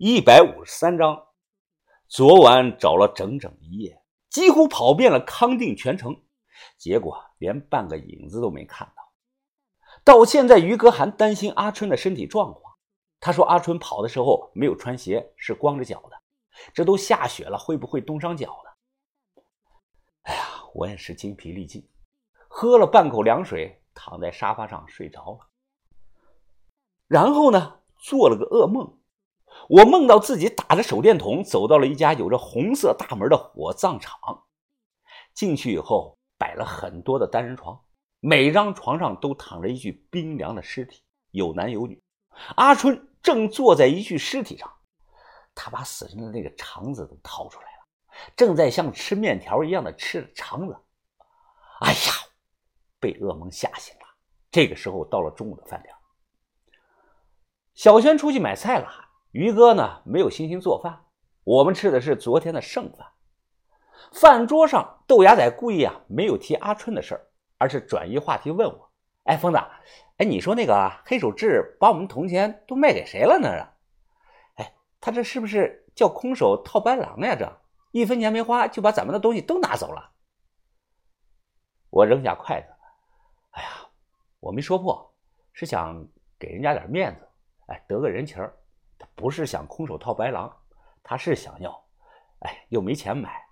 [0.00, 1.26] 一百五十三章。
[2.06, 6.22] 昨晚找了整整一夜，几乎跑遍了康定全城，
[6.76, 9.12] 结果连半个影子都没看到。
[10.04, 12.76] 到现在，于哥还担心阿春的身体状况。
[13.18, 16.16] 他说阿春跑的时候没有穿鞋，是光着脚的。
[16.72, 19.42] 这都下雪了，会不会冻伤脚呢？
[20.22, 20.42] 哎呀，
[20.74, 21.84] 我也是精疲力尽，
[22.46, 25.48] 喝了半口凉水，躺在沙发上睡着了。
[27.08, 28.96] 然后呢，做了个噩梦。
[29.68, 34.44] 我梦到自己打着手电筒走到了一家有着红色大门的火葬场，
[35.34, 37.78] 进去以后摆了很多的单人床，
[38.20, 42.02] 每张床上都躺着一具冰凉的尸体，有男有女。
[42.56, 44.72] 阿春正坐在一具尸体上，
[45.54, 50.76] 他把死人的那个肠子都掏出来了，正在像吃面条一样的吃着肠子。
[51.80, 51.98] 哎呀，
[52.98, 54.06] 被噩梦吓醒了。
[54.50, 55.94] 这个时候到了中午的饭点，
[57.74, 59.07] 小轩出去买菜了。
[59.38, 61.04] 于哥呢没有心情做饭，
[61.44, 63.06] 我们吃的是昨天的剩饭。
[64.12, 67.24] 饭桌上，豆芽仔故意啊没有提阿春的事儿，
[67.56, 68.90] 而是转移话题问我
[69.30, 69.58] ：“哎，疯子，
[70.16, 73.48] 哎，你说那个黑手志把我们铜钱都卖给谁了呢？
[74.56, 77.36] 哎，他这是不是叫空手套白狼呀？
[77.36, 77.60] 这
[77.92, 80.10] 一分钱没花就把咱们的东西都拿走了。”
[81.90, 82.66] 我扔下筷子，
[83.50, 83.68] 哎呀，
[84.40, 85.14] 我没说破，
[85.52, 86.04] 是想
[86.40, 87.28] 给人家点面子，
[87.68, 88.52] 哎，得个人情儿。
[89.18, 90.56] 不是想空手套白狼，
[91.02, 91.84] 他是想要，
[92.38, 93.48] 哎，又没钱买。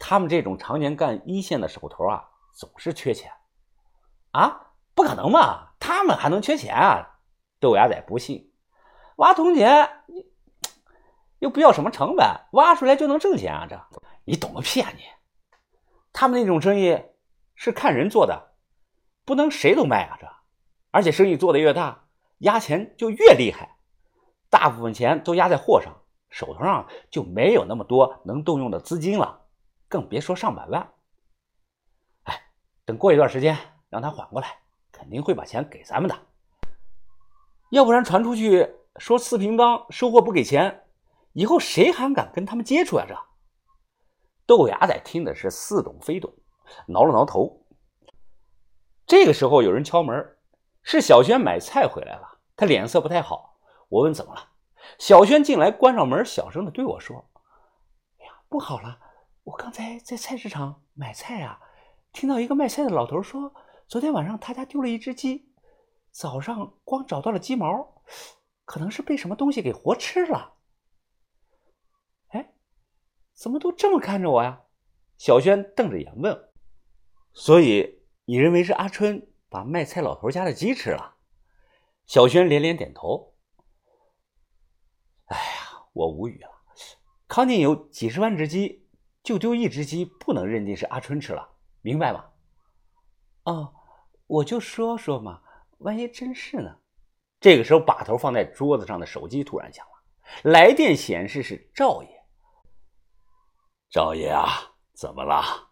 [0.00, 3.30] 他们这种常年干一线的手头啊，总是缺钱。
[4.32, 7.20] 啊，不可能嘛，他们还能缺钱啊？
[7.60, 8.52] 豆芽仔不信，
[9.18, 9.88] 挖铜钱
[11.38, 13.66] 又不要什么成本，挖出来就能挣钱啊？
[13.70, 13.80] 这
[14.24, 15.02] 你懂个屁啊你！
[16.12, 17.00] 他们那种生意
[17.54, 18.56] 是看人做的，
[19.24, 20.26] 不能谁都卖啊这，
[20.90, 23.75] 而且生意做的越大，压钱就越厉害。
[24.58, 25.94] 大部分钱都压在货上，
[26.30, 29.42] 手头上就没有那么多能动用的资金了，
[29.86, 30.94] 更别说上百万。
[32.22, 32.42] 哎，
[32.86, 33.54] 等过一段时间
[33.90, 36.18] 让他缓过来，肯定会把钱给咱们的。
[37.68, 40.86] 要不然传出去说四平帮收货不给钱，
[41.34, 43.04] 以后谁还敢跟他们接触啊？
[43.06, 43.14] 这
[44.46, 46.32] 豆芽仔听的是似懂非懂，
[46.86, 47.66] 挠了挠头。
[49.06, 50.38] 这个时候有人敲门，
[50.82, 53.55] 是小轩买菜回来了，他脸色不太好。
[53.88, 54.50] 我问怎么了，
[54.98, 57.30] 小轩进来，关上门，小声的对我说
[58.18, 58.98] ：“哎呀，不好了！
[59.44, 61.60] 我刚才在菜市场买菜啊，
[62.12, 63.54] 听到一个卖菜的老头说，
[63.86, 65.52] 昨天晚上他家丢了一只鸡，
[66.10, 68.02] 早上光找到了鸡毛，
[68.64, 70.54] 可能是被什么东西给活吃了。”
[72.34, 72.54] 哎，
[73.34, 74.62] 怎么都这么看着我呀？
[75.16, 76.50] 小轩瞪着眼问
[77.32, 81.14] ：“所以你认为是阿春把卖菜老头家的鸡吃了？”
[82.04, 83.35] 小轩连连点头。
[85.26, 86.48] 哎呀，我无语了。
[87.28, 88.88] 康定有几十万只鸡，
[89.22, 91.48] 就丢一只鸡，不能认定是阿春吃了，
[91.82, 92.24] 明白吗？
[93.44, 93.74] 哦，
[94.26, 95.42] 我就说说嘛，
[95.78, 96.76] 万一真是呢？
[97.40, 102.08] 这个时候，把头放在桌子上的手机突然响了，来电显示是赵爷。
[103.90, 105.70] 赵爷啊，怎么了？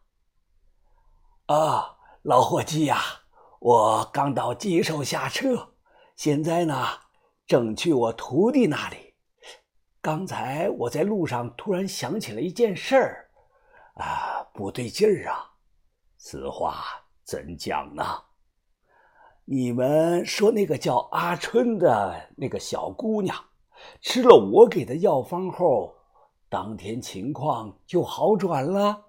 [1.46, 3.00] 啊，老伙计呀，
[3.60, 5.74] 我刚到吉首下车，
[6.16, 6.86] 现在呢，
[7.46, 9.13] 正去我徒弟那里。
[10.04, 13.30] 刚才我在路上突然想起了一件事儿，
[13.94, 15.50] 啊，不对劲儿啊！
[16.18, 16.84] 此话
[17.22, 18.04] 怎讲呢？
[19.46, 23.34] 你们说那个叫阿春的那个小姑娘，
[24.02, 25.94] 吃了我给的药方后，
[26.50, 29.06] 当天情况就好转了。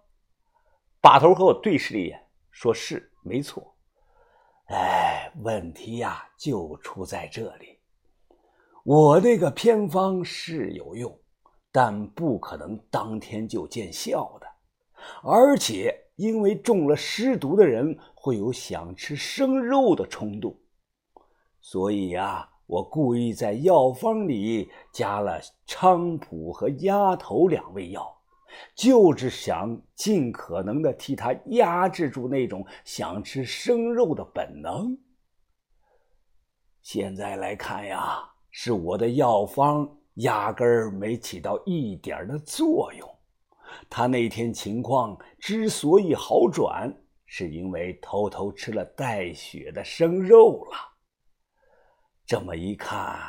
[1.01, 3.75] 把头和我对视了一眼，说是没错。
[4.67, 7.74] 哎，问题呀，就出在这里。
[8.85, 11.19] 我那个偏方是有用，
[11.71, 14.45] 但不可能当天就见效的，
[15.23, 20.55] 而且因为中了尸毒的人会有想吃生肉的冲动，
[21.59, 28.15] 所以呀，我故意在药方里加了菖蒲和鸭头两味药，
[28.75, 34.95] 就是想尽可能的替他压制住那种想吃生肉的本能。
[36.83, 38.34] 现在来看呀。
[38.57, 43.05] 是我的药方压根儿没起到一点的作用，
[43.89, 46.89] 他那天情况之所以好转，
[47.25, 50.77] 是因为偷偷吃了带血的生肉了。
[52.25, 53.19] 这么一看，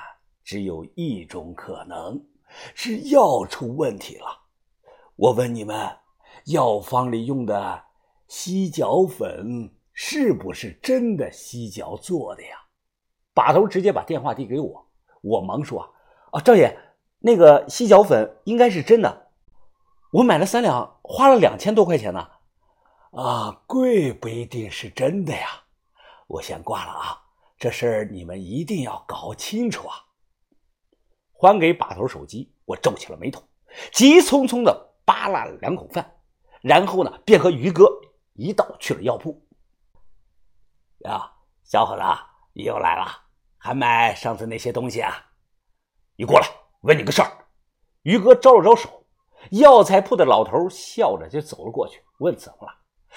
[0.45, 2.25] 只有一种可能，
[2.73, 4.27] 是药出问题了。
[5.17, 5.77] 我问你们，
[6.45, 7.85] 药方里用的
[8.29, 12.51] 犀角粉是不是真的犀角做的呀？
[13.35, 14.86] 把头直接把电话递给我。
[15.27, 15.95] 我忙说
[16.31, 16.79] ：“啊，赵爷，
[17.19, 19.31] 那个犀角粉应该是真的，
[20.13, 22.31] 我买了三两，花了两千多块钱呢。
[23.11, 25.65] 啊，贵不一定是真的呀。
[26.29, 27.23] 我先挂了啊，
[27.59, 29.97] 这事儿你们一定要搞清楚啊。
[31.33, 33.43] 还给把头手机，我皱起了眉头，
[33.93, 36.19] 急匆匆的扒拉了两口饭，
[36.61, 37.91] 然后呢，便和于哥
[38.35, 39.45] 一道去了药铺。
[41.01, 41.33] 呀，
[41.65, 42.03] 小伙子，
[42.53, 43.26] 你又来了，
[43.67, 45.27] 还买上次那些东西啊？
[46.17, 46.47] 你过来。
[46.83, 47.33] 问你个事儿，
[48.03, 48.89] 于哥招了招手，
[49.51, 52.73] 药材铺的老头笑着就走了过去，问怎么了。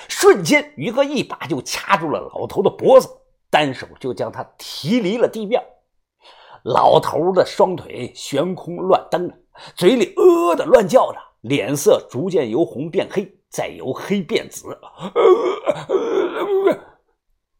[0.07, 3.07] 瞬间，于哥一把就掐住了老头的脖子，
[3.51, 5.61] 单手就将他提离了地面。
[6.63, 9.31] 老头的双腿悬空乱蹬，
[9.75, 14.79] 嘴里呃的乱叫着，脸色逐渐由红变黑，再由黑变紫。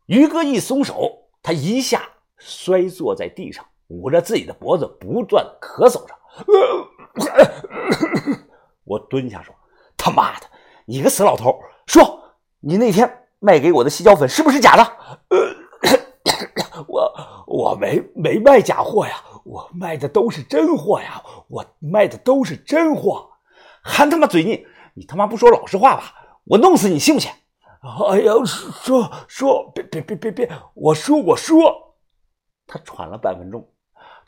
[0.07, 2.09] 于哥一松手，他一下
[2.39, 3.63] 摔坐在地上。
[3.89, 6.13] 捂着自己的脖子，不断咳嗽着。
[8.85, 9.51] 我蹲下说
[9.97, 10.45] ：“他妈的，
[10.85, 14.83] 你个死老头，说你那天卖给我的洗脚粉是不是假的？”
[16.87, 17.11] 我
[17.47, 23.31] 我没没卖假货呀，我卖的都是真货呀，我卖的都是真货。
[23.81, 24.63] 还他妈嘴硬，
[24.93, 26.13] 你他妈不说老实话吧？
[26.43, 27.31] 我弄死你信不信？
[28.07, 31.88] 哎呀，说说别别别别别，我说我说。
[32.69, 33.67] 他喘了半分钟。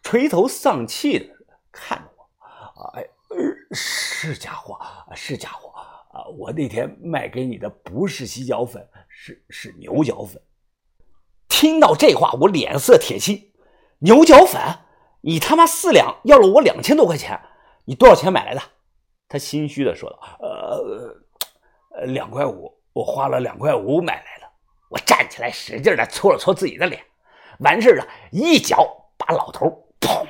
[0.02, 1.28] 垂头丧气的
[1.72, 3.08] 看着我，啊哎，
[3.72, 4.80] 是假货，
[5.16, 5.70] 是假货
[6.12, 6.26] 啊！
[6.38, 10.42] 我那天卖给你的不是洗脚粉，是是牛角粉。
[11.48, 13.54] 听到这话，我脸色铁青。
[14.00, 14.60] 牛角粉？
[15.22, 17.40] 你他妈四两要了我两千多块钱，
[17.86, 18.62] 你多少钱买来的？
[19.30, 24.48] 他心虚的说道：“呃，两块五，我花了两块五买来的。”
[24.90, 27.02] 我站起来，使劲的搓了搓自己的脸，
[27.60, 29.88] 完事了，一脚把老头。
[30.00, 30.26] 砰！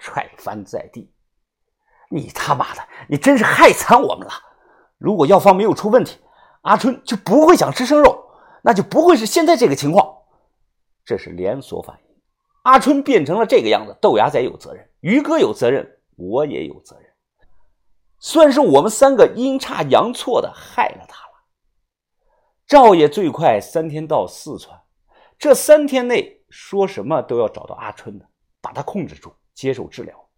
[0.00, 1.12] 踹翻在地！
[2.10, 4.32] 你他妈的，你真是害惨我们了！
[4.96, 6.18] 如果药方没有出问题，
[6.62, 8.28] 阿春就不会想吃生肉，
[8.62, 10.16] 那就不会是现在这个情况。
[11.04, 12.16] 这是连锁反应。
[12.62, 17.08] 阿春变成了这个样子，豆芽仔有责任，于哥有责任，我也有责任，
[18.18, 21.32] 算是我们三个阴差阳错的害了他了。
[22.66, 24.80] 赵爷最快三天到四川，
[25.38, 28.26] 这三天内说什么都要找到阿春的。
[28.60, 30.28] 把他控制住，接受治疗。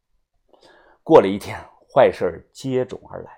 [1.02, 1.58] 过了一天，
[1.88, 3.32] 坏事接踵而来。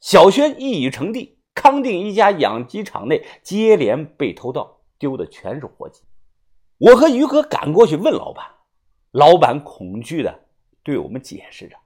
[0.00, 6.02] 小轩一语成地，康定一家养鸡场内接连被偷盗，丢的全是活鸡。
[6.76, 8.44] 我和于哥赶过去问老板，
[9.12, 10.44] 老板恐惧的
[10.82, 11.76] 对我们解释着：“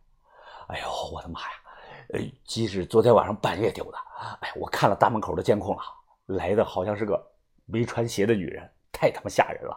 [0.69, 1.47] 哎呦，我的妈呀！
[2.15, 3.99] 呃，鸡是昨天晚上半夜丢的。
[4.41, 5.83] 哎，我看了大门口的监控了，
[6.27, 7.25] 来的好像是个
[7.67, 9.77] 没穿鞋的女人，太他妈吓人了！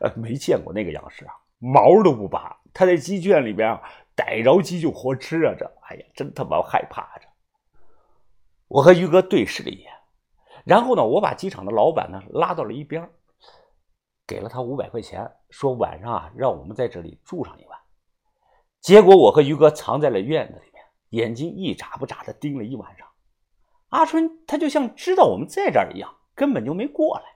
[0.00, 3.80] 呃，没见过那个样式啊。”毛都不拔，他在鸡圈里边啊，
[4.14, 5.54] 逮着鸡就活吃啊！
[5.58, 7.26] 这，哎呀，真他妈害怕着。
[8.68, 9.90] 我和于哥对视了一眼，
[10.64, 13.08] 然后呢，我把机场的老板呢拉到了一边，
[14.26, 17.78] 给了他五百块钱，说晚上啊让我们在这里住上一晚。
[18.82, 23.08] 结果我和于哥藏在了院子里面，眼睛一眨不眨的盯了一晚上。
[23.88, 27.35] 阿春他就像知道我们在这儿一样，根本就没过来。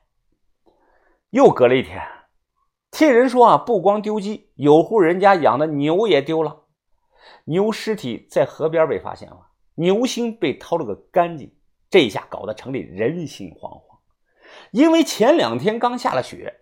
[1.31, 2.01] 又隔了一天。
[2.91, 6.65] 听人说啊，不光丢鸡，有户人家养的牛也丢了。
[7.45, 9.47] 牛尸体在河边被发现了，
[9.77, 11.55] 牛心被掏了个干净。
[11.89, 13.99] 这一下搞得城里人心惶惶，
[14.71, 16.61] 因为前两天刚下了雪，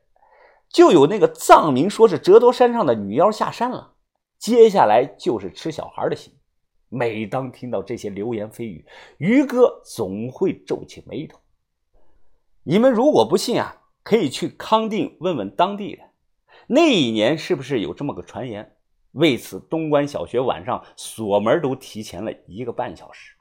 [0.70, 3.94] 就有那个藏民说是折多山上的女妖下山了，
[4.38, 6.34] 接下来就是吃小孩的心。
[6.88, 8.86] 每当听到这些流言蜚语，
[9.18, 11.38] 于哥总会皱起眉头。
[12.62, 13.76] 你们如果不信啊，
[14.08, 16.08] 可以去康定问问当地人。
[16.66, 18.74] 那一年是不是有这么个传言？
[19.12, 23.34] 为此，东关小学晚上锁门都提前了一个半小时。